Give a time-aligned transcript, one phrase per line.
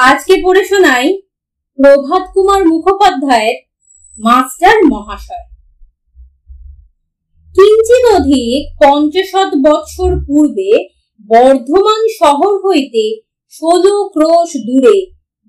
[0.00, 1.06] আজকে পড়ে শোনাই
[1.78, 3.56] প্রভাত কুমার মুখোপাধ্যায়ের
[4.18, 5.46] মাস্টার মহাশয়।
[7.54, 10.70] কিঞ্চিত অধিক পঞ্চশত বৎসর পূর্বে
[11.30, 13.04] বর্ধমান শহর হইতে
[13.54, 14.96] ষোলো ক্রোশ দূরে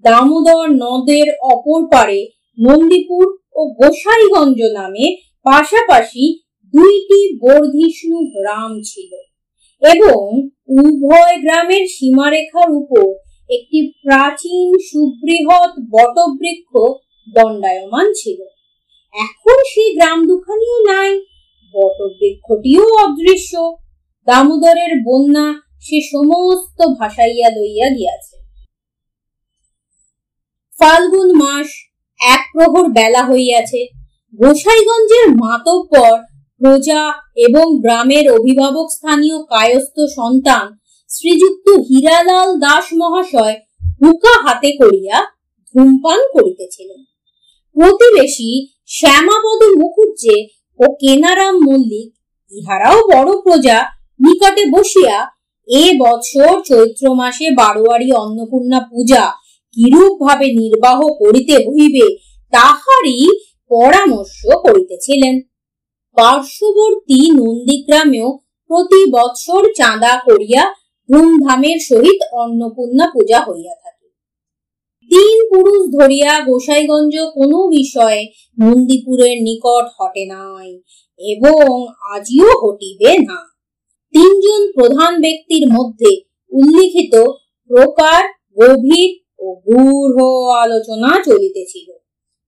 [0.05, 2.20] দামোদর নদের অপর পারে
[2.57, 3.25] নন্দীপুর
[3.55, 5.05] ও গোসাইগঞ্জ নামে
[5.45, 6.23] পাশাপাশি
[6.73, 9.11] দুইটি বর্ধিষ্ণু গ্রাম ছিল
[9.81, 10.21] এবং
[10.77, 13.07] উভয় গ্রামের সীমারেখার উপর
[13.52, 16.71] একটি প্রাচীন সুবৃহৎ বটবৃক্ষ
[17.33, 18.39] দণ্ডায়মান ছিল।
[19.14, 21.11] এখন সেই গ্রাম দুখানিও নাই,
[21.74, 23.54] বটবৃক্ষটিও অদৃশ্য।
[24.27, 25.47] দামোদরের বন্যা
[25.79, 28.36] সে সমস্ত ভাসাইয়া লইয়া গিয়াছে।
[30.79, 31.68] ফাল্গুন মাস
[32.19, 33.81] এক প্রহর বেলা হইয়াছে।
[34.39, 36.13] গোসাইগঞ্জের মাতব্বর
[36.61, 37.02] প্রজা
[37.36, 40.66] এবং গ্রামের অভিভাবক স্থানীয় কায়স্থ সন্তান
[41.11, 43.56] শ্রীযুক্ত হীরালাল দাস মহাশয়
[44.02, 45.17] হুকা হাতে করিয়া
[45.67, 47.02] ধূমপান করিতেছিলেন।
[47.75, 48.52] প্রতিবেশী
[48.88, 50.38] শ্যামাপদ মুখুজ্জে
[50.80, 52.09] ও কেনারাম মল্লিক
[52.52, 53.77] ইহারাও বড় প্রজা
[54.19, 55.17] নিকটে বসিয়া
[55.67, 59.23] এ বছর চৈত্র মাসে বারোয়ারি অন্নপূর্ণা পূজা
[59.75, 62.05] কিরূপ ভাবে নির্বাহ করিতে হইবে
[62.53, 63.19] তাহারই
[63.72, 65.35] পরামর্শ করিতেছিলেন।
[66.17, 68.30] পার্শ্ববর্তী নন্দীগ্রামেও
[68.69, 70.63] প্রতি বৎসর চাঁদা করিয়া
[71.09, 74.07] ধুমধামের সহিত অন্নপূর্ণা পূজা হইয়া থাকে।
[75.11, 78.21] তিন পুরুষ ধরিয়া গোসাইগঞ্জ কোনো বিষয়ে
[78.59, 80.69] নন্দীপুরের নিকট হটে নাই
[81.19, 81.63] এবং
[82.16, 83.39] আজিও হটিবে না।
[84.13, 86.11] তিনজন প্রধান ব্যক্তির মধ্যে
[86.52, 87.13] উল্লিখিত
[87.69, 88.22] প্রকার
[88.57, 90.17] গভীর ও গূঢ়
[90.55, 91.89] আলোচনা চলিতেছিল।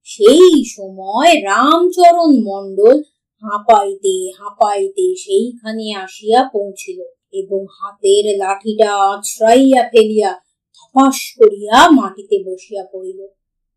[0.08, 3.04] সেই সময় রামচরণ মণ্ডল
[3.44, 7.00] হাঁপাইতে হাঁপাইতে সেইখানে আসিয়া পৌঁছিল।
[7.34, 10.31] এবং হাতের লাঠিটা আছড়াইয়া ফেলিয়া
[10.76, 13.20] ধপাস করিয়া মাটিতে বসিয়া পড়িল।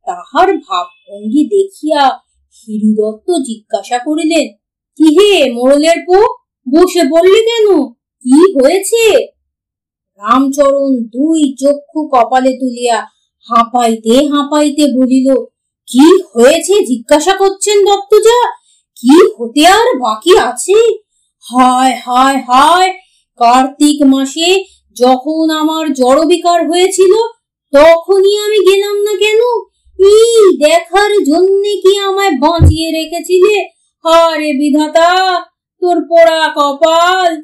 [0.06, 2.02] তাহার ভাব ভঙ্গি দেখিয়া
[2.58, 4.46] হিরুদত্ত জিজ্ঞাসা করিলেন
[4.98, 6.18] কি হে মোড়লের পো,
[6.66, 7.66] বসে পড়লি কেন?
[8.24, 9.04] কি হয়েছে?
[10.20, 12.98] রামচরণ দুই চক্ষু কপালে তুলিয়া
[13.46, 15.28] হাঁপাইতে হাঁপাইতে বলিল,
[15.88, 18.38] কি হয়েছে জিজ্ঞাসা করছেন দত্তজা?
[18.96, 20.78] কি হতে আর বাকি আছে?
[21.44, 22.90] হায় হায় হায়
[23.40, 24.64] কার্তিক মাসে
[24.96, 27.12] যখন আমার জড়বিকার হয়েছিল,
[27.72, 29.40] তখনই আমি গেলাম না কেন?
[29.98, 33.54] এই দেখার জন্যে কি আমায় বাঁচিয়ে রেখেছিলে?
[34.04, 35.10] হারে বিধাতা,
[35.82, 37.42] তোর পোড়া কপাল।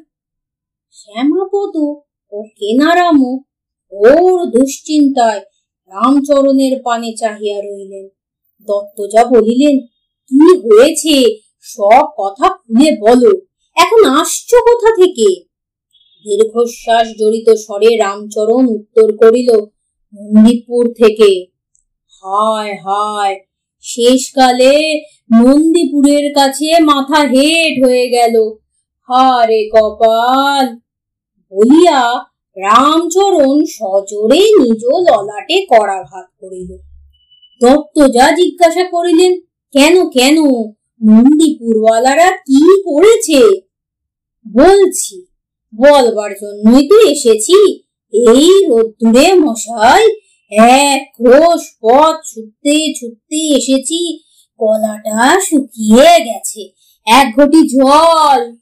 [0.91, 1.75] শ্যামাপদ
[2.31, 3.31] ও কেনারামও
[3.91, 5.41] ওর দুশ্চিন্তায়
[5.91, 8.05] রামচরণের পানে চাহিয়া রইলেন
[8.67, 9.75] দত্তজা বলিলেন,
[10.31, 11.15] কি হয়েছে?
[11.61, 13.31] সব কথা খুলে বলো।
[13.77, 15.52] এখন আসছো কোথা থেকে?
[16.23, 19.51] দীর্ঘশ্বাস জড়িত স্বরে রামচরণ উত্তর করিল,
[20.13, 21.45] নন্দীপুর থেকে।
[22.09, 23.39] হায় হায়,
[23.81, 25.01] শেষকালে
[25.33, 28.35] নন্দীপুরের কাছে মাথা হেট হয়ে গেল।
[29.09, 30.75] হারে কপাল!
[31.51, 32.19] বলিয়া
[32.57, 36.77] রামচরণ সজোরে নিজ ললাটে করাঘাত করিল।
[37.61, 39.39] দত্ত যা জিজ্ঞাসা করিলেন,
[39.71, 40.37] কেন কেন?
[41.09, 43.61] নন্দীপুরওয়ালারা কি করেছে?
[44.53, 45.32] বলছি
[45.75, 47.79] বলবার জন্যই তো এসেছি।
[48.13, 50.05] এই রোদ্দুরে মশাই,
[50.81, 51.13] এক
[51.81, 54.17] পথ ছুটতে ছুটতে এসেছি।
[54.59, 56.71] গলাটা শুকিয়ে গেছে,
[57.05, 58.55] এক ঘটি জল।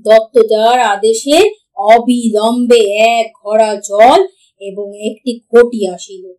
[0.00, 4.26] দত্তদার আদেশে অবিলম্বে এক ঘড়া জল
[4.60, 6.32] এবং একটি ঘটি আসিল।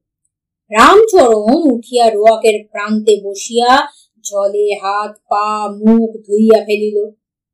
[0.72, 3.81] রামচরণ উঠিয়া রোয়াকের প্রান্তে বসিয়া
[4.23, 7.12] জলে হাত, পা, মুখ ধুইয়া ফেলিল।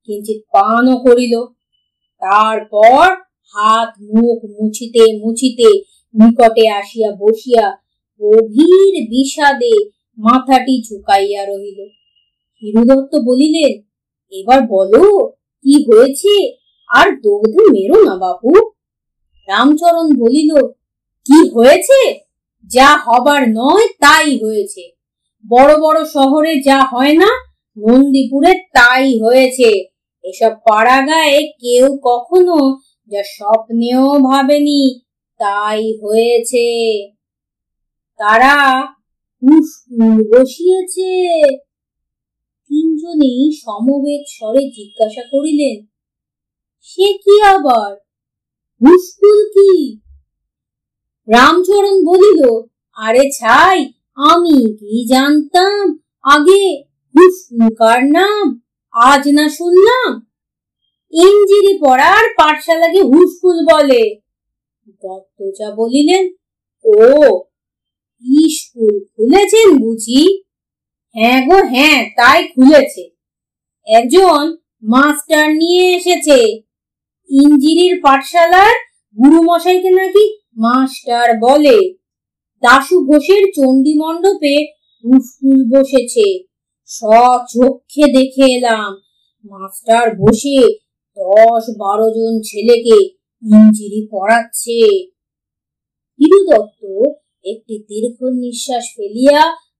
[0.07, 1.54] কিঞ্চিত পানও করিল।
[2.19, 3.15] তারপর
[3.53, 5.81] হাত, মুখ মুছিতে মুছিতে
[6.13, 7.77] নিকটে আসিয়া বসিয়া
[8.21, 11.79] গভীর বিষাদে মাথাটি ঝুঁকাইয়া রহিল।
[12.61, 13.73] হিরুদত্ত বলিলেন,
[14.31, 15.27] এবার বলো,
[15.61, 16.53] কি হয়েছে?
[16.89, 18.53] আর দগ্ধে মেরো না বাপু।
[19.47, 20.67] রামচরণ বলিল,
[21.25, 22.19] কি হয়েছে?
[22.63, 24.91] যা হবার নয় তাই হয়েছে।
[25.49, 27.45] বড় বড় শহরে যা হয় না,
[27.77, 29.94] নন্দীপুরে তাই হয়েছে।
[30.25, 32.57] এসব পাড়া গায়ে কেউ কখনো
[33.11, 34.83] যা স্বপ্নেও ভাবেনি,
[35.39, 36.67] তাই হয়েছে।
[38.19, 38.55] তারা
[40.31, 41.11] বসিয়েছে।
[42.69, 45.77] তিনজনেই সমবেত স্বরে জিজ্ঞাসা করিলেন,
[46.87, 47.91] সে কি আবার?
[48.81, 49.71] হুসকুল কি?
[51.27, 52.41] রামচরণ বলিল,
[52.97, 53.79] আরে ছাই,
[54.31, 55.83] আমি কি জানতাম?
[56.33, 56.63] আগে
[57.79, 58.45] কার নাম?
[58.95, 60.09] আজ না শুনলাম
[61.13, 64.03] ইঞ্জিরি পড়ার পাঠশালাকে হুসকুল বলে।
[65.03, 66.23] দত্তজা বলিলেন,
[66.85, 66.95] ও
[68.55, 70.43] স্কুল খুলেছেন বুঝি?
[71.15, 73.03] হ্যাঁ গো হ্যাঁ তাই খুলেছে।
[73.87, 76.37] একজন মাস্টার নিয়ে এসেছে।
[77.29, 78.75] ইঞ্জিরির পাঠশালার
[79.17, 80.23] গুরুমশাইকে নাকি
[80.57, 81.77] মাস্টার বলে।
[82.63, 84.55] দাশু ঘোষের চণ্ডী মণ্ডপে
[85.19, 86.54] স্কুল বসেছে।
[86.89, 88.91] সচক্ষে দেখে এলাম।
[89.43, 90.59] মাস্টার বসে
[91.17, 92.97] দশ বারো জন ছেলেকে
[93.43, 94.79] ইঞ্জিরি পড়াচ্ছে
[96.19, 96.81] হিরু দত্ত
[97.45, 99.39] একটি দীর্ঘ নিঃশ্বাস ফেলিয়া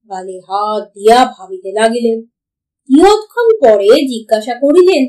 [0.10, 2.18] গালে হাত দিয়া ভাবিতে লাগিলেন।
[2.90, 5.04] কিয়ৎক্ষণ পরে জিজ্ঞাসা করিলেন,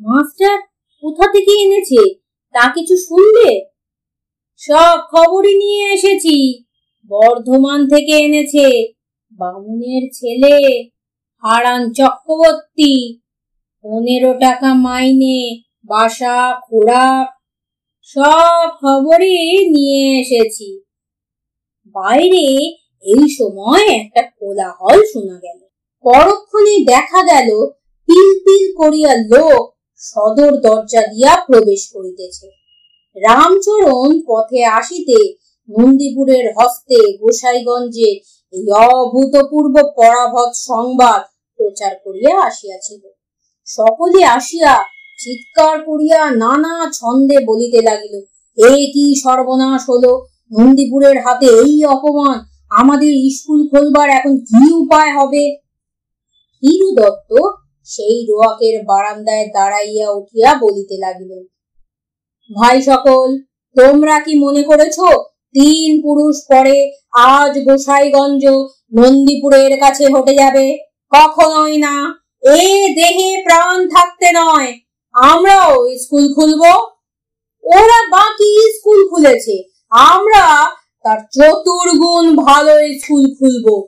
[0.00, 0.56] মাস্টার,
[1.02, 2.00] কোথা থেকে এনেছে?
[2.54, 3.48] তা কিছু শুনলে
[4.62, 6.64] সব খবরই নিয়ে এসেছি।
[7.10, 8.66] বর্ধমান থেকে এনেছে।
[9.32, 10.54] বামুনের ছেলে
[11.42, 12.92] হারান চক্রবর্তী
[13.84, 15.38] পনেরো টাকা মাইনে,
[15.84, 17.26] বাসা খোরাক
[18.02, 20.68] সব খবরই নিয়ে এসেছি।
[21.94, 22.46] বাইরে
[23.04, 25.60] এই সময় একটা কোলাহল শোনা গেল।
[26.04, 27.48] পরক্ষণে দেখা গেল
[28.08, 29.62] পিল পিল করিয়া লোক
[30.00, 32.46] সদর দরজা দিয়া প্রবেশ করিতেছে।
[33.16, 35.18] রামচরণ পথে আসিতে
[35.68, 38.10] নন্দীপুরের হস্তে গোসাইগঞ্জে
[38.54, 41.20] এই অভূতপূর্ব পরাভত সংবাদ
[41.58, 43.02] প্রচার করিয়া আসিয়াছিল।
[43.68, 44.72] সকলে আসিয়া
[45.18, 48.14] চিৎকার করিয়া নানা ছন্দে বলিতে লাগিল,
[48.58, 50.12] এ কি সর্বনাশ হলো?
[50.52, 52.36] নন্দীপুরের হাতে এই অপমান,
[52.80, 55.44] আমাদের স্কুল খোলবার এখন কি উপায় হবে?
[56.62, 57.30] হিরু দত্ত
[57.88, 61.42] সেই রোয়াকের বারান্দায় দাঁড়াইয়া উঠিয়া বলিতে লাগিলেন,
[62.50, 63.26] ভাই সকল,
[63.76, 64.98] তোমরা কি মনে করেছ
[65.54, 68.46] তিন পুরুষ পরে আজ গোসাইগঞ্জ
[68.92, 70.78] নন্দীপুরের কাছে হটে যাবে।
[71.12, 74.72] কখনোই না। এ দেহে প্রাণ থাকতে নয়।
[75.12, 76.62] আমরাও স্কুল খুলব।
[77.64, 80.66] ওরা বাকি স্কুল খুলেছে। আমরা
[81.04, 82.72] তার চতুর্গুণ ভালো
[83.02, 83.86] স্কুল খুলব।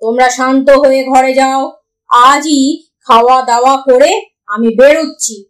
[0.00, 1.72] তোমরা শান্ত হয়ে ঘরে যাও।
[2.10, 5.44] আজই খাওয়া দাওয়া করে আমি বেরোচ্ছি।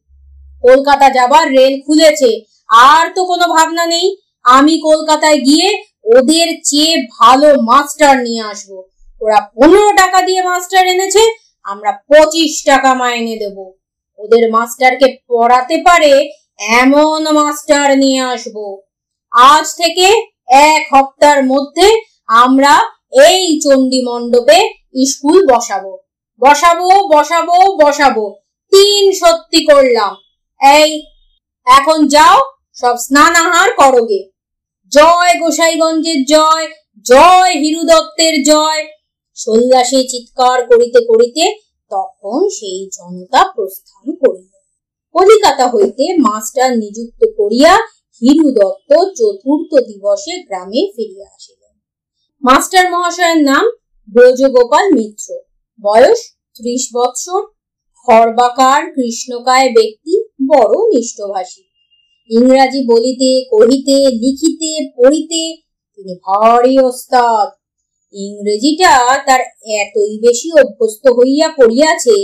[0.62, 5.68] কলকাতা যাবার রেল খুলেছে। আর তো কোনো ভাবনা নেই। আমি কলকাতায় গিয়ে
[6.04, 8.70] ওদের চেয়ে ভালো মাস্টার নিয়ে আসব।
[9.20, 11.22] ওরা পনেরো টাকা দিয়ে মাস্টার এনেছে,
[11.64, 13.56] আমরা পঁচিশ টাকা মাইনে দেব।
[14.18, 18.56] ওদের মাস্টারকে পড়াতে পারে এমন মাস্টার নিয়ে আসব।
[19.32, 20.06] আজ থেকে
[20.48, 21.88] এক হপ্তার মধ্যে
[22.26, 24.58] আমরা এই চণ্ডী মণ্ডপে
[25.04, 25.98] স্কুল বসাবো।
[26.42, 28.30] বসাবো বসাবো বসাবো।
[28.72, 30.16] তিন সত্যি করলাম।
[30.60, 30.90] এই,
[31.66, 32.36] এখন যাও,
[32.72, 34.31] সব স্নানাহার করোগে
[34.92, 36.66] জয় গোসাইগঞ্জের জয়
[37.06, 38.86] জয় হিরু দত্তের জয়।
[39.34, 41.44] সন্ন্যাসী চিৎকার করিতে করিতে
[41.90, 44.52] তখন সেই জনতা প্রস্থান করিল।
[45.12, 47.76] কলিকাতা হইতে মাস্টার নিযুক্ত করিয়া
[48.22, 51.74] হিরু দত্ত চতুর্থ দিবসে গ্রামে ফিরিয়া আসিলেন।
[52.42, 53.64] মাস্টার মহাশয়ের নাম
[54.08, 55.34] ব্রজগোপাল মিত্র।
[55.80, 56.20] বয়স
[56.56, 57.42] ত্রিশ বৎসর।
[58.06, 60.14] খর্বাকার কৃষ্ণকায় ব্যক্তি,
[60.48, 61.71] বড় নিষ্ঠভাষী।
[62.32, 65.43] ইংরাজি বলিতে, কহিতে, লিখিতে, পড়িতে
[65.96, 67.49] তিনি ভারী ওস্তাদ।
[68.14, 68.93] ইংরেজিটা
[69.26, 69.40] তার
[69.81, 72.17] এতই বেশি অভ্যস্ত হইয়া পড়িয়াছে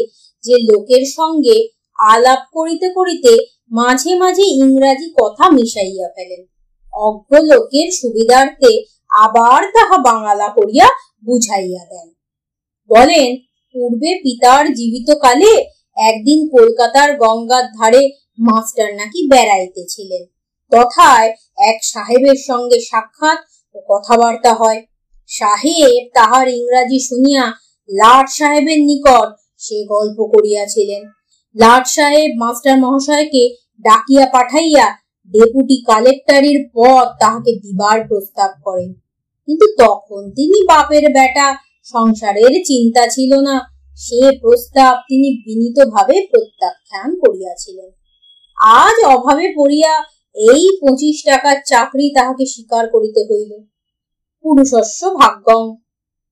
[0.45, 1.57] যে লোকের সঙ্গে
[1.99, 3.33] আলাপ করিতে করিতে
[3.71, 6.43] মাঝে মাঝে ইংরাজি কথা মিশাইয়া ফেলেন।
[6.93, 8.73] অজ্ঞ লোকের সুবিধার্থে
[9.19, 10.89] আবার তাহা বাংলা করিয়া
[11.25, 12.09] বুঝাইয়া দেন।
[12.91, 13.29] বলেন,
[13.73, 15.53] পূর্বে পিতার জীবিত কালে
[15.97, 18.03] একদিন কলকাতার গঙ্গার ধারে
[18.39, 20.25] মাস্টার নাকি বেড়াইতেছিলেন
[20.73, 21.29] তথায়
[21.59, 23.39] এক সাহেবের সঙ্গে সাক্ষাৎ
[23.75, 24.83] ও কথাবার্তা হয়।
[25.27, 27.53] সাহেব তাহার ইংরাজি শুনিয়া
[27.89, 31.03] লাট সাহেবের নিকট সে গল্প করিয়াছিলেন।
[31.57, 34.87] লাট সাহেব মাস্টার মহাশয়কে ডাকিয়া পাঠাইয়া
[35.33, 38.93] ডেপুটি কালেক্টরের পদ তাহাকে দিবার প্রস্তাব করেন।
[39.47, 43.57] কিন্তু তখন তিনি বাপের বেটা, সংসারের চিন্তা ছিল না।
[43.97, 47.98] সে প্রস্তাব তিনি বিনীতভাবে প্রত্যাখ্যান করিয়াছিলেন।
[48.61, 49.93] আজ অভাবে পড়িয়া
[50.35, 53.53] এই পঁচিশ টাকার চাকরি তাহাকে স্বীকার করিতে হইল।
[54.45, 55.63] পুরুষস্য ভাগ্যং।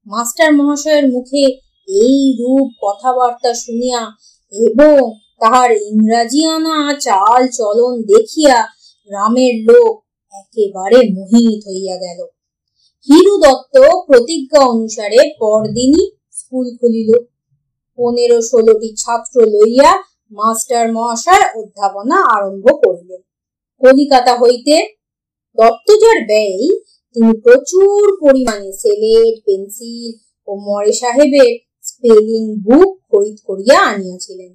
[0.06, 1.44] মাস্টার মহাশয়ের মুখে
[1.88, 4.00] এই রূপ কথাবার্তা শুনিয়া
[4.52, 4.96] এবং
[5.40, 8.56] তাহার ইংরাজি আনা চাল চলন দেখিয়া
[9.10, 9.92] গ্রামের লোক
[10.32, 12.20] একেবারে মোহিত হইয়া গেল।
[13.08, 13.74] হিরু দত্ত
[14.06, 17.10] প্রতিজ্ঞা অনুসারে পরদিনই স্কুল খুলিল।
[17.98, 19.90] পনেরো ষোলোটি ছাত্র লইয়া
[20.32, 23.22] মাস্টার মহাশয় অধ্যাপনা আরম্ভ করিলেন।
[23.80, 24.74] কলিকাতা হইতে
[25.58, 26.68] দত্তজার ব্যয়,
[27.16, 30.12] তিনি প্রচুর পরিমাণে সেলেট, পেন্সিল
[30.48, 31.50] ও মরে সাহেবের
[31.82, 34.52] স্পেলিং বুক খরিদ করিয়া আনিয়াছিলেন।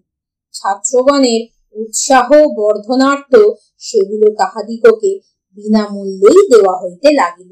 [0.54, 1.42] ছাত্রগণের
[1.76, 3.36] উৎসাহ বর্ধনার্থ
[3.78, 5.12] সেগুলো তাহাদিগকে
[5.58, 7.52] বিনামূল্যেই দেওয়া হইতে লাগিল।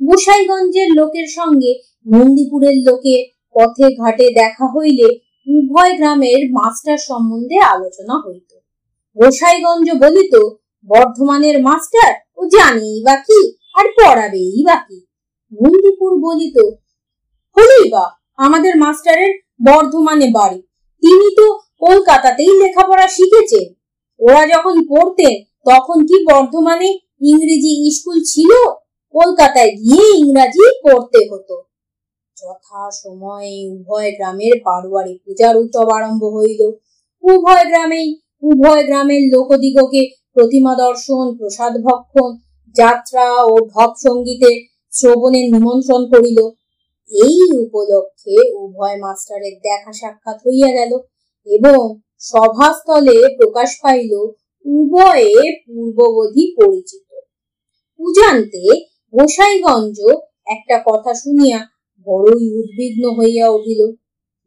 [0.00, 1.70] গোসাইগঞ্জের লোকের সঙ্গে
[2.06, 3.20] নন্দীপুরের লোকের
[3.54, 8.58] পথে ঘাটে দেখা হইলে উভয় গ্রামের মাস্টার সম্বন্ধে আলোচনা হইত।
[9.18, 10.34] গোসাইগঞ্জ বলিত,
[10.86, 15.06] বর্ধমানের মাস্টার ও জানেই বা কি, আর পড়াবেই বা কি।
[15.52, 16.58] নন্দীপুর বলিত,
[17.56, 19.34] হলোই বা, আমাদের মাস্টারের
[19.66, 20.62] বর্ধমানে বাড়ি।
[21.00, 23.74] তিনি তো কলকাতাতেই লেখাপড়া শিখেছেন।
[24.20, 28.70] ওরা যখন পড়তেন, তখন কি বর্ধমানে ইংরেজি স্কুল ছিল?
[29.10, 31.62] কলকাতায় গিয়ে ইংরাজি পড়তে হতো।
[32.36, 36.62] যথা সময়ে উভয় গ্রামের বারোয়ারি পূজার উৎসব আরম্ভ হইল।
[37.24, 38.08] উভয় গ্রামেই,
[38.42, 40.02] উভয় গ্রামের লোকদিগকে
[40.34, 42.30] প্রতিমা দর্শন, প্রসাদ ভক্ষণ,
[42.76, 44.50] যাত্রা ও ঢপ সঙ্গীতে
[44.92, 46.38] শ্রবণের নিমন্ত্রণ করিল।
[47.10, 50.92] এই উপলক্ষে উভয় মাস্টারের দেখা সাক্ষাৎ হইয়া গেল
[51.48, 51.80] এবং
[52.22, 54.12] সভাস্থলে প্রকাশ পাইল
[54.64, 55.32] উভয়ে
[55.64, 57.08] পূর্ববধি পরিচিত।
[58.00, 58.64] পূজান্তে
[59.14, 59.98] গোসাইগঞ্জ
[60.46, 61.58] একটা কথা শুনিয়া
[62.06, 63.80] বড়ই উদ্বিগ্ন হইয়া উঠিল।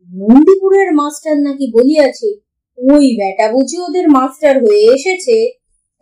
[0.10, 2.30] নন্দীপুরের মাস্টার নাকি বলিয়াছে,
[2.78, 5.38] ওই বেটা বুঝি ওদের মাস্টার হয়ে এসেছে?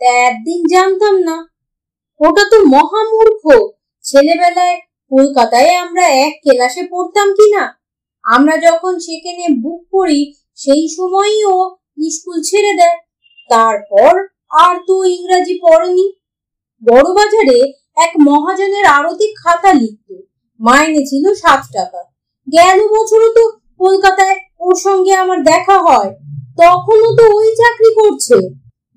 [0.01, 1.37] তা একদিন জানতাম না।
[2.19, 3.43] ওটা তো মহামূর্খ।
[4.03, 4.77] ছেলেবেলায়
[5.11, 7.63] কলকাতায় আমরা এক ক্লাসে পড়তাম কিনা
[8.23, 11.55] আমরা যখন সেখানে বুক করি, সেই সময়ই ও
[12.09, 12.97] স্কুল ছেড়ে দেয়।
[13.49, 14.13] তারপর
[14.51, 16.05] আর তো ইংরাজি পড়েনি।
[16.81, 17.59] বড়বাজারে
[17.97, 20.09] এক মহাজনের আরতি খাতা লিখত।
[20.59, 22.01] মাইনে ছিল সাত টাকা।
[22.47, 26.09] গেল বছরও তো কলকাতায় ওর সঙ্গে আমার দেখা হয়।
[26.57, 28.37] তখনও তো ওই চাকরি করছে।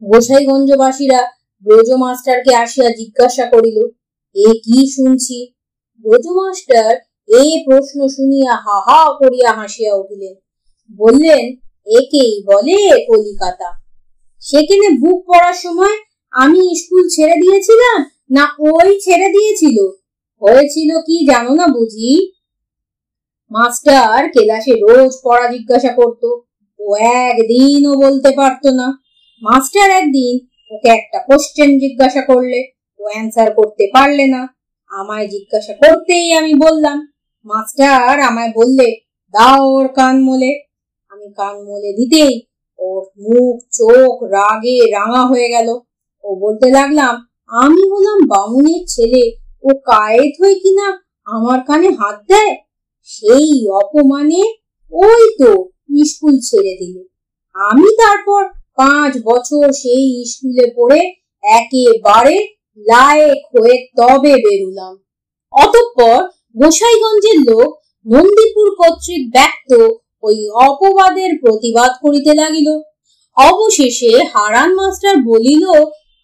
[0.03, 1.27] গোসাইগঞ্জবাসীরা
[1.65, 3.79] ব্রজ মাস্টারকে আসিয়া জিজ্ঞাসা করিল,
[4.35, 5.53] এ কি শুনছি?
[5.99, 6.97] ব্রজ মাস্টার
[7.29, 10.35] এই প্রশ্ন শুনিয়া হা হা করিয়া হাসিয়া উঠিলেন।
[10.97, 11.45] বললেন,
[11.99, 13.71] একেই বলে কলিকাতা।
[14.41, 15.97] সেখানে বুক পড়ার সময়
[16.33, 17.99] আমি স্কুল ছেড়ে দিয়েছিলাম
[18.31, 20.00] না ওই ছেড়ে দিয়েছিল?
[20.43, 22.33] হয়েছিল কি জানো না বুঝি?
[23.51, 26.25] মাস্টার ক্লাসে রোজ পড়া জিজ্ঞাসা করত।
[26.81, 29.03] ও একদিনও বলতে পারতো না।
[29.43, 34.49] মাস্টার একদিন ওকে একটা কোশ্চেন জিজ্ঞাসা করলে। ও অ্যান্সার করতে পারলে না।
[34.91, 37.07] আমায় জিজ্ঞাসা করতেই আমি বললাম।
[37.45, 38.97] মাস্টার আমায় বললে,
[39.31, 40.61] দাও ওর কান মোলে।
[41.09, 42.43] আমি কান মোলে দিতেই
[42.79, 45.69] ওর মুখ, চোখ রাগে রাঙা হয়ে গেল।
[46.25, 47.15] ও বলতে লাগলাম,
[47.49, 50.87] আমি হলাম বামুনের ছেলে। ও কায়েত হয়ে কিনা
[51.27, 52.53] আমার কানে হাত দেয়?
[53.11, 53.49] সেই
[53.81, 54.43] অপমানে
[54.93, 55.51] ওই তো
[56.05, 57.03] স্কুল ছেড়ে দিলে।
[57.55, 58.43] আমি তারপর
[58.77, 61.01] পাঁচ বছর সেই স্কুলে পড়ে
[61.45, 62.37] একেবারে
[62.87, 64.95] লায়েক হয়ে তবে বেরুলাম।
[65.53, 66.19] অতঃপর
[66.57, 67.69] গোসাইগঞ্জের লোক
[68.07, 69.71] নন্দীপুর কর্তৃক ব্যক্ত
[70.23, 70.37] ওই
[70.69, 72.69] অপবাদের প্রতিবাদ করিতে লাগিল।
[73.37, 75.65] অবশেষে হারান মাস্টার বলিল,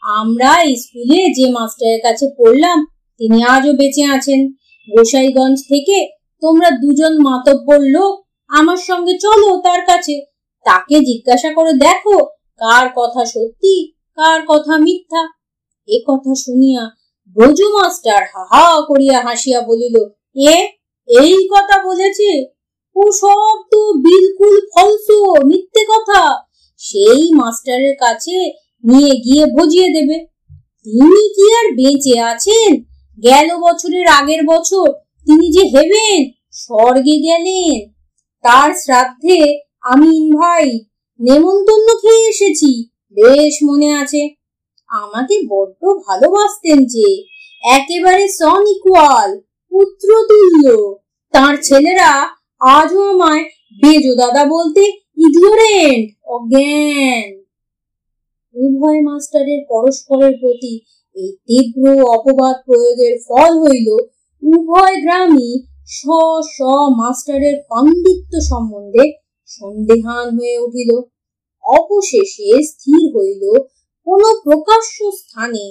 [0.02, 0.50] আমরা
[0.82, 2.78] স্কুলে যে মাস্টারের কাছে পড়লাম
[3.18, 4.48] তিনি আজও বেঁচে আছেন।
[4.96, 6.08] গোসাইগঞ্জ থেকে
[6.40, 10.20] তোমরা দুজন মাতব্বর লোক আমার সঙ্গে চলো তার কাছে।
[10.64, 12.18] তাকে জিজ্ঞাসা করে দেখো
[12.58, 15.28] কার কথা সত্যি, কার কথা মিথ্যা।
[15.88, 16.90] এ কথা শুনিয়া
[17.28, 19.96] ব্রজ মাস্টার হাহা করিয়া হাসিয়া বলিল,
[20.48, 20.68] এ,
[21.08, 22.44] এই কথা বলেছে?
[22.96, 26.44] ও সব তো বিলকুল ফলসো, মিথ্যে কথা।
[26.76, 28.52] সেই মাস্টারের কাছে
[28.84, 30.26] নিয়ে গিয়ে বুঝিয়ে দেবে।
[30.84, 32.95] তিনি কি আর বেঁচে আছেন?
[33.22, 34.92] গেল বছরের আগের বছর
[35.26, 37.92] তিনি যে হেবেন, স্বর্গে গেলেন।
[38.42, 40.82] তার শ্রাদ্ধে আমি ইনভাইট
[41.20, 44.34] নেমন্তন্ন খেয়ে এসেছি। বেশ মনে আছে।
[44.88, 47.22] আমাকে বড্ড ভালোবাসতেন যে,
[47.64, 50.94] একেবারে সন ইকুয়াল পুত্রতুল্য।
[51.32, 52.28] তার ছেলেরা
[52.60, 53.44] আজও আমায়
[53.82, 54.80] বেজো দাদা বলতে
[55.16, 57.42] ইগনোরেন্ট অজ্ঞান।
[58.54, 60.80] উভয় মাস্টারের পরস্পরের প্রতি
[61.16, 61.84] এই তীব্র
[62.16, 63.88] অপবাদ প্রয়োগের ফল হইল
[64.42, 65.50] উভয় গ্রামই
[65.88, 66.08] স্ব
[66.54, 66.60] স্ব
[67.00, 69.04] মাস্টারের পাণ্ডিত্য সম্বন্ধে
[69.50, 70.90] সন্দেহান হয়ে উঠিল।
[71.64, 73.44] অবশেষে স্থির হইল
[74.06, 75.64] কোন প্রকাশ্য স্থানে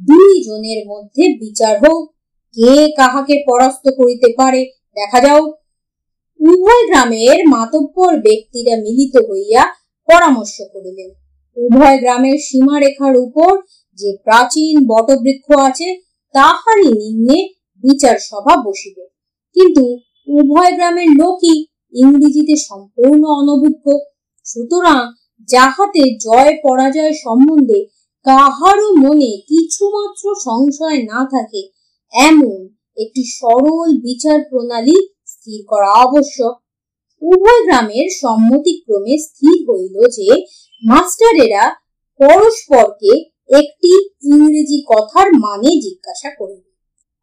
[0.00, 2.02] দুই জনের মধ্যে বিচার হোক।
[2.56, 4.60] কে কাহাকে পরাস্ত করিতে পারে,
[4.96, 5.42] দেখা যাও।
[6.40, 9.62] উভয় গ্রামের মাতব্বর ব্যক্তিরা মিলিত হইয়া
[10.08, 11.10] পরামর্শ করিলেন।
[11.56, 13.52] উভয় গ্রামের সীমারেখার উপর
[13.98, 15.88] যে প্রাচীন বটবৃক্ষ আছে,
[16.34, 17.38] তাহারই নিম্নে
[17.84, 19.04] বিচার সভা বসিবে।
[19.56, 19.84] কিন্তু
[20.28, 21.56] উভয় গ্রামের লোকই
[21.94, 23.86] ইংরেজিতে সম্পূর্ণ অনভিজ্ঞ।
[24.46, 25.00] সুতরাং
[25.48, 27.80] যাহাতে জয় পরাজয় সম্বন্ধে
[28.26, 31.62] কাহারও মনে কিছুমাত্র সংশয় না থাকে,
[32.12, 32.58] এমন
[32.96, 34.96] একটি সরল বিচার প্রণালী
[35.26, 36.54] স্থির করা আবশ্যক।
[37.22, 40.28] উভয় গ্রামের সম্মতিক্রমে স্থির হইল যে
[40.82, 41.64] মাস্টারেরা
[42.20, 43.12] পরস্পরকে
[43.56, 44.04] একটি
[44.34, 46.72] ইংরেজি কথার মানে জিজ্ঞাসা করিবে।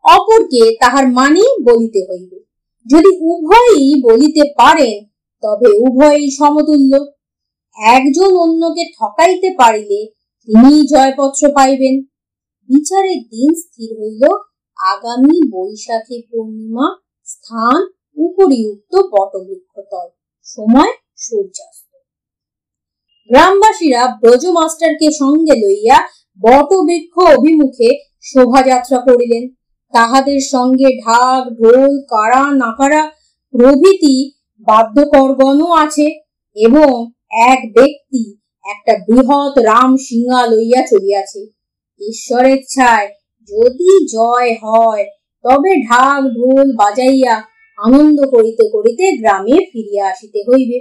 [0.03, 2.39] অপরকে তাহার মানে বলিতে হইবে।
[2.85, 5.05] যদি উভয়ই বলিতে পারেন,
[5.41, 7.05] তবে উভয়ই সমতুল্য।
[7.83, 10.05] একজন অন্যকে ঠকাইতে পারিলে
[10.45, 12.01] তিনি জয়পত্র পাইবেন।
[12.67, 14.23] বিচারের দিন স্থির হইল।
[14.77, 17.83] আগামী বৈশাখী পূর্ণিমা স্থান
[18.17, 20.09] উপরিউক্ত পটবৃক্ষতল।
[20.43, 21.95] সময় সূর্যাস্ত।
[23.29, 29.49] গ্রামবাসীরা ব্রজ মাস্টারকে সঙ্গে লইয়া বটবৃক্ষ অভিমুখে শোভাযাত্রা করিলেন।
[29.93, 33.11] তাহাদের সঙ্গে ঢাক, ঢোল, কারা, নাকারা
[33.51, 36.19] প্রভৃতি বাদ্যকরগণও আছে
[36.55, 38.37] এবং এক ব্যক্তি,
[38.69, 41.41] একটা বৃহৎ রাম সিংহা লইয়া চলিয়াছে।
[42.01, 43.07] ঈশ্বরের ছায়
[43.41, 45.05] যদি জয় হয়,
[45.43, 47.43] তবে ঢাক, ঢোল বাজাইয়া
[47.77, 50.79] আনন্দ করিতে করিতে গ্রামে ফিরিয়া আসিতে হইবে।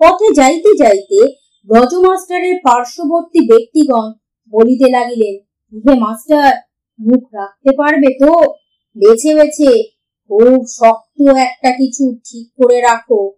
[0.00, 1.26] পথে যাইতে যাইতে
[1.68, 4.12] ব্রজমাস্টারের পার্শ্ববর্তী ব্যক্তিগণ
[4.50, 5.34] বলিতে লাগিলেন,
[5.78, 6.52] হে মাস্টার,
[7.00, 8.52] মুখ রাখতে পারবে তো?
[8.96, 9.82] বেছে বেছে।
[10.28, 13.28] খুব শক্ত একটা কিছু ঠিক করে রাখো।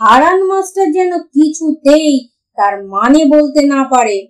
[0.00, 4.28] হারান মাস্টার যেন কিছুতেই তার মানে বলতে না পারে।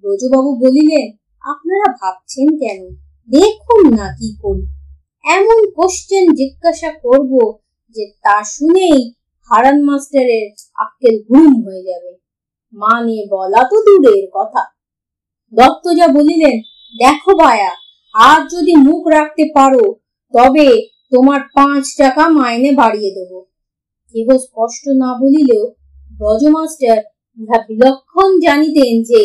[0.00, 1.16] ব্রজবাবু বলিলেন,
[1.50, 2.94] আপনারা ভাবছেন কেন?
[3.30, 4.66] দেখুন না কি করি।
[5.30, 7.58] এমন কোশ্চেন জিজ্ঞাসা করব
[7.90, 9.14] যে তা শুনেই
[9.50, 12.12] হারান মাস্টারের আক্কেল ঘুম হয়ে যাবে।
[12.72, 14.73] মানে বলা তো দূরের কথা।
[15.58, 16.56] দত্তজা বলিলেন,
[16.94, 17.72] দেখো ভায়া
[18.14, 19.84] আজ যদি মুখ রাখতে পারো,
[20.34, 20.68] তবে
[21.10, 23.32] তোমার পাঁচ টাকা মাইনে বাড়িয়ে দেব।
[24.14, 25.64] কেহ স্পষ্ট না বলিলেও
[26.20, 26.98] ব্রজমাস্টার
[27.38, 29.22] ইহা বিলক্ষণ জানিতেন যে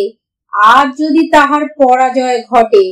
[0.53, 2.85] আর যদি তাহার পরাজয় ঘটে,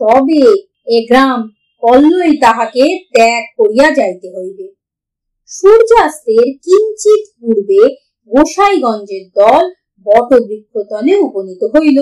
[0.00, 0.42] তবে
[0.86, 1.40] এ গ্রাম
[1.82, 4.66] কল্লই তাহাকে ত্যাগ করিয়া যাইতে হইবে।
[5.50, 7.82] সূর্যাস্তের কিঞ্চিত পূর্বে
[8.30, 9.64] গোসাইগঞ্জের দল
[10.06, 11.98] বটবৃক্ষতলে উপনীত হইল।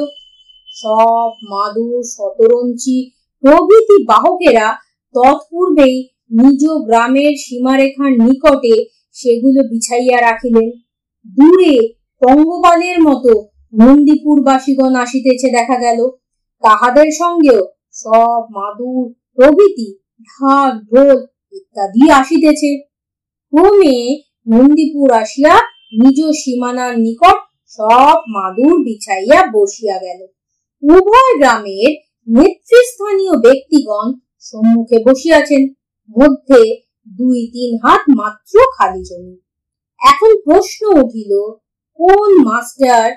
[0.74, 2.96] সব মাদু শতরঞ্চি
[3.44, 4.66] প্রভৃতি বাহকেরা
[5.14, 5.96] তৎপূর্বেই
[6.30, 8.74] নিজ গ্রামের সীমারেখার নিকটে
[9.16, 10.68] সেগুলো বিছাইয়া রাখিলেন।
[11.26, 11.74] দূরে
[12.22, 13.32] পঙ্গপালের মতো
[13.72, 16.00] নন্দীপুরবাসীগণ আসিতেছে দেখা গেল।
[16.62, 19.88] তাহাদের সঙ্গেও সব মাদুর প্রভৃতি
[20.28, 21.18] ঢাক ঢোল
[21.52, 22.70] ইত্যাদি আসিতেছে।
[23.52, 23.96] ক্রমে
[24.48, 25.54] নন্দীপুর আসিয়া
[25.92, 27.38] নিজ সীমানার নিকট
[27.78, 30.20] সব মাদুর বিছাইয়া বসিয়া গেল।
[30.84, 31.90] উভয় গ্রামের
[32.28, 35.68] নেতৃস্থানীয় ব্যক্তিগণ সম্মুখে বসিয়াছেন।
[36.10, 36.76] মধ্যে
[37.08, 39.40] দুই তিন হাত মাত্র খালি জমি।
[39.98, 41.32] এখন প্রশ্ন উঠিল,
[41.98, 43.12] কোন মাস্টার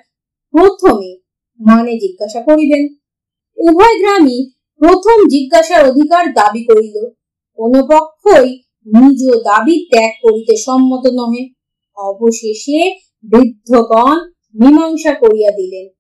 [0.52, 1.18] প্রথমে
[1.60, 2.84] মানে জিজ্ঞাসা করিবেন?
[3.58, 7.10] উভয় গ্রামই প্রথম জিজ্ঞাসার অধিকার দাবি করিল।
[7.54, 8.50] কোন পক্ষই
[8.86, 11.50] নিজ দাবি ত্যাগ করিতে সম্মত নহে।
[11.98, 14.18] অবশেষে বৃদ্ধগণ
[14.56, 15.97] মীমাংসা করিয়া দিলেন।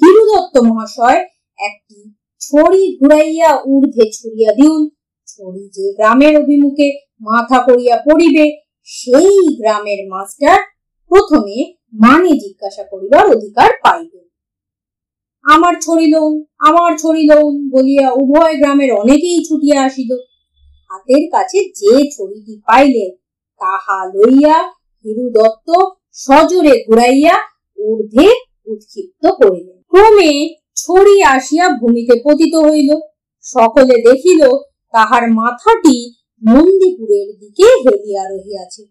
[0.00, 1.20] হিরুদত্ত মহাশয়
[1.58, 1.98] একটি
[2.40, 4.82] ছড়ি ঘুরাইয়া ঊর্ধ্বে ছুড়িয়া দিউন।
[5.26, 6.88] ছড়ি যে গ্রামের অভিমুখে
[7.20, 8.44] মাথা করিয়া পড়িবে,
[8.88, 10.58] সেই গ্রামের মাস্টার
[11.10, 11.56] প্রথমে
[11.94, 14.20] মানে জিজ্ঞাসা করিবার অধিকার পাইবে।
[15.44, 20.10] আমার ছড়িলন আমার ছড়িলন বলিয়া উভয় গ্রামের অনেকেই ছুটিয়া আসিল।
[20.90, 23.10] হাতের কাছে যে ছড়িটি পাইলেন
[23.60, 24.56] তাহা লইয়া
[25.04, 25.68] হিরু দত্ত
[26.12, 27.34] সজোরে ঘুরাইয়া
[27.78, 28.28] ঊর্ধ্বে
[28.66, 32.96] উৎক্ষিপ্ত করিলেন। ক্রমে ছড়ি আসিয়া ভূমিতে পতিত হইল।
[33.42, 34.42] সকলে দেখিল,
[34.92, 38.82] তাহার মাথাটি নন্দীপুরের দিকে হেলিয়া রহিয়াছে।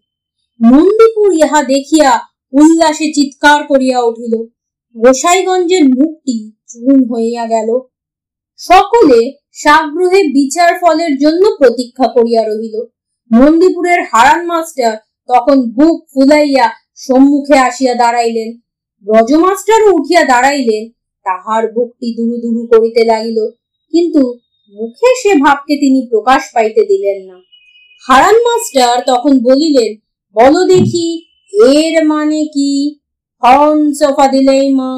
[0.60, 2.20] নন্দীপুর ইহা দেখিয়া
[2.52, 4.34] উল্লাসে চিৎকার করিয়া উঠিল।
[4.96, 7.78] গোসাইগঞ্জের মুখটি চূর্ণ হইয়া গেল।
[8.56, 12.76] সকলে সাগ্রহে বিচার ফলের জন্য প্রতীক্ষা করিয়া রহিল।
[13.32, 18.63] নন্দীপুরের হারান মাস্টার তখন বুক ফুলাইয়া সম্মুখে আসিয়া দাঁড়াইলেন।
[19.04, 20.84] ব্রজ মাস্টারও উঠিয়া দাঁড়াইলেন,
[21.26, 23.38] তাহার বুকটি দুরু দুরু করিতে লাগিল,
[23.92, 24.22] কিন্তু
[24.74, 27.36] মুখে সে ভাবকে তিনি প্রকাশ পাইতে দিলেন না।
[28.04, 29.90] হারান মাস্টার তখন বলিলেন,
[30.36, 31.08] বলো দেখি,
[31.74, 32.70] এর মানে কি?
[33.42, 34.92] হন সোফা দিলেই মা।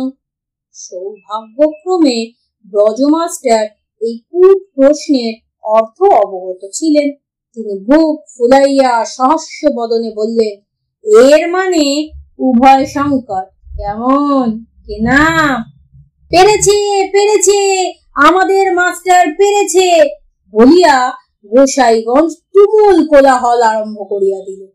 [0.74, 2.18] সৌভাগ্যক্রমে
[2.64, 3.64] ব্রজমাস্টার
[4.00, 7.08] এই কূট প্রশ্নের অর্থ অবগত ছিলেন।
[7.56, 10.54] তিনি বুক ফুলাইয়া সহস্য বদনে বললেন,
[11.04, 11.84] এর মানে
[12.38, 14.64] উভয় সংকট কেমন?
[14.86, 15.22] কেনা?
[16.30, 20.08] পেরেছে পেরেছে, আমাদের মাস্টার পেরেছে।
[20.50, 21.12] বলিয়া
[21.46, 24.66] গোসাইগঞ্জ তুমুল কোলাহল আরম্ভ করিয়া দিল।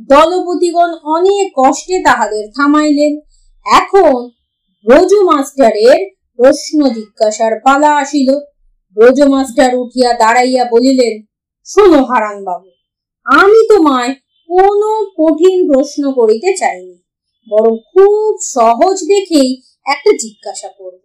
[0.00, 3.20] দলপতিগণ অনেক কষ্টে তাহাদের থামাইলেন।
[3.66, 4.28] এখন
[4.86, 8.28] ব্রজ মাস্টারের প্রশ্ন জিজ্ঞাসার পালা আসিল।
[8.96, 11.22] ব্রজ মাস্টার উঠিয়া দাঁড়াইয়া বলিলেন,
[11.64, 12.68] শোনো হারান বাবু
[13.24, 14.14] আমি তোমায়
[14.48, 17.05] কোনো কঠিন প্রশ্ন করিতে চাইনি।
[17.48, 21.02] বরং খুব সহজ দেখেই একটা জিজ্ঞাসা করব।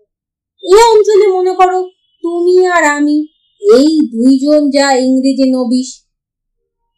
[0.64, 1.90] এ অঞ্চলে মনে করো,
[2.24, 3.28] তুমি আর আমি,
[3.62, 5.90] এই দুইজন যা ইংরেজি নবিশ।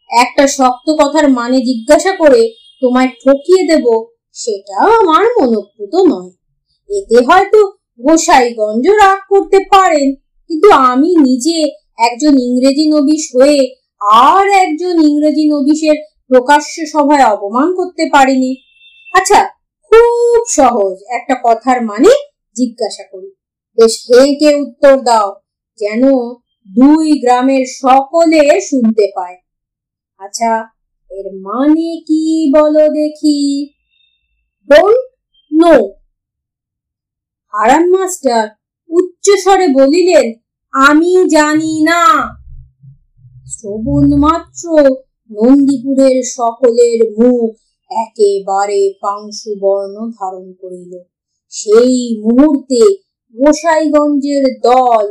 [0.09, 2.41] একটা শক্ত কথার মানে জিজ্ঞাসা করে
[2.81, 3.85] তোমায় ঠকিয়ে দেব,
[4.33, 6.31] সেটা আমার মনোপ্রুত নয়।
[6.89, 7.59] এতে হয়তো
[7.99, 10.15] গোসাইগঞ্জ রাগ করতে পারেন,
[10.49, 11.57] কিন্তু আমি নিজে
[11.97, 13.59] একজন ইংরেজি নবিশ হয়ে
[14.01, 18.51] আর একজন ইংরেজি নবিশের প্রকাশ্য সভায় অপমান করতে পারিনি।
[19.13, 19.39] আচ্ছা
[19.91, 22.11] খুব সহজ। একটা কথার মানে
[22.55, 23.29] জিজ্ঞাসা করি
[23.77, 25.27] বেশ হেঁকে উত্তর দাও,
[25.79, 26.03] যেন
[26.69, 29.37] দুই গ্রামের সকলে শুনতে পায়।
[30.19, 30.51] আচ্ছা
[31.11, 32.23] এর মানে কি
[32.55, 33.39] বলো দেখি?
[34.69, 35.03] Don't
[35.51, 35.75] know.
[37.53, 38.43] হারান মাস্টার
[38.89, 40.25] উচ্চ স্বরে বলিলেন,
[40.73, 42.01] আমি জানি না।
[43.53, 44.63] শ্রবণ মাত্র
[45.29, 47.51] নন্দীপুরের সকলের মুখ
[48.01, 50.93] একেবারে পাংশু বর্ণ ধারণ করিল।
[51.53, 52.81] সেই মুহূর্তে
[53.35, 55.05] গোসাইগঞ্জের দল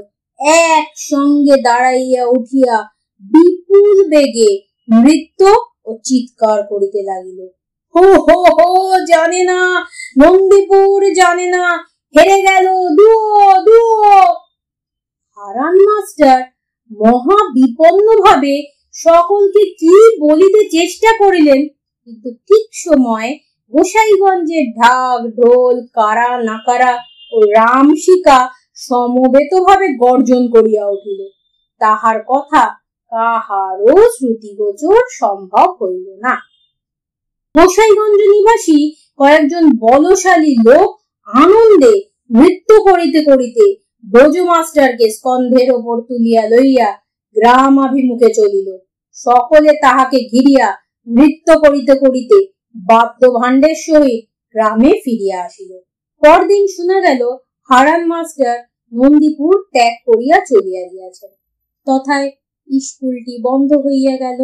[0.71, 2.77] একসঙ্গে দাঁড়াইয়া উঠিয়া
[3.23, 4.53] বিপুল বেগে
[4.89, 5.41] নৃত্য
[5.85, 7.41] ও চিৎকার করিতে লাগিল।
[7.95, 8.69] হো হো হো,
[9.09, 9.61] জানে না,
[10.19, 11.65] নন্দীপুর জানে না,
[12.15, 12.67] হেরে গেল
[12.97, 14.21] দুও দুও
[15.39, 16.39] হারান মাস্টার
[16.91, 18.55] মহা বিপন্ন ভাবে
[18.93, 21.61] সকলকে কি বলিতে চেষ্টা করিলেন?
[22.07, 23.39] কিন্তু ঠিক সময়
[23.73, 26.99] গোসাইগঞ্জের ঢাক, ঢোল, কারা, নাকারা
[27.33, 31.21] ও রামশিকা সমবেতভাবে গর্জন করিয়া উঠিল।
[31.79, 32.77] তাহার কথা
[33.11, 36.37] কাহারও শ্রুতিগোচর সম্ভব হইল না।
[37.59, 43.77] গোসাইগঞ্জ নিবাসী কয়েকজন বলশালী লোক আনন্দে নৃত্য করিতে করিতে
[44.11, 46.99] ব্রজ মাস্টারকে স্কন্ধের ওপর তুলিয়া লইয়া
[47.37, 48.79] গ্রাম গ্রামাভিমুখে চলিল।
[49.13, 52.39] সকলে তাহাকে ঘিরিয়া নৃত্য করিতে করিতে
[52.75, 55.71] বাদ্য ভাণ্ডের সহিত গ্রামে ফিরিয়া আসিল।
[56.23, 57.23] পরদিন শোনা গেল,
[57.71, 58.57] হারান মাস্টার
[58.93, 61.33] নন্দীপুর ত্যাগ করিয়া চলিয়া গিয়াছেন।
[61.87, 62.31] তথায়
[62.81, 64.41] স্কুলটি বন্ধ হইয়া গেল।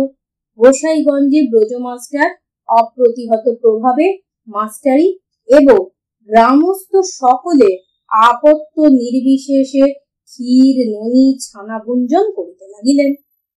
[0.59, 2.29] গোসাইগঞ্জে ব্রজ মাস্টার
[2.69, 4.07] অপ্রতিহত প্রভাবে
[4.47, 5.09] মাস্টারি
[5.49, 5.79] এবং
[6.29, 7.71] গ্রামস্থ সকলে
[8.11, 9.85] আপত্ত নির্বিশেষে
[10.31, 13.11] ক্ষীর, ননি ছানা ভুঞ্জন করিতে লাগিলেন।